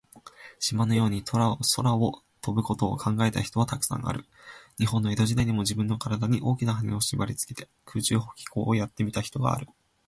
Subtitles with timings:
[0.71, 4.25] 鳥のように空を飛ぶことを考えた人は、たくさんある。
[4.79, 9.67] 日本の江戸時代にも、じぶんのからだに、大きなはねをしばりつけて、空中飛行をやってみた人がある。